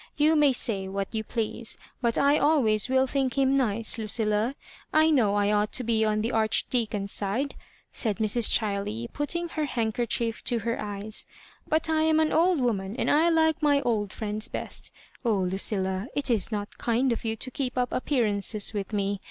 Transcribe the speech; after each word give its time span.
You 0.17 0.35
may 0.35 0.51
say 0.51 0.87
what 0.87 1.13
you 1.13 1.23
please, 1.23 1.77
but 2.01 2.17
I 2.17 2.39
always 2.39 2.89
will 2.89 3.05
think 3.05 3.37
him 3.37 3.55
nice, 3.55 3.99
Lucilla. 3.99 4.55
I 4.91 5.11
know 5.11 5.35
I 5.35 5.51
ought 5.51 5.71
to 5.73 5.83
be 5.83 6.03
on 6.03 6.21
the 6.21 6.31
Archdea 6.31 6.89
con's 6.89 7.11
side," 7.11 7.53
said 7.91 8.17
Mrs. 8.17 8.49
Chiley, 8.49 9.09
putting 9.13 9.49
her 9.49 9.65
hand> 9.65 9.93
kerchief 9.93 10.43
to 10.45 10.57
her 10.61 10.81
eyes;" 10.81 11.27
but 11.69 11.87
I 11.87 12.01
am 12.01 12.19
an 12.19 12.33
old 12.33 12.59
woman, 12.59 12.95
and 12.95 13.11
I 13.11 13.29
like 13.29 13.61
my 13.61 13.79
old 13.81 14.11
friends 14.11 14.47
best 14.47 14.91
Oh, 15.23 15.35
Lucilla, 15.37 16.07
it 16.15 16.31
is 16.31 16.51
not 16.51 16.79
kind 16.79 17.11
of 17.13 17.23
you 17.23 17.35
to 17.35 17.51
keep 17.51 17.77
up 17.77 17.91
appearances 17.91 18.73
with 18.73 18.93
me. 18.93 19.19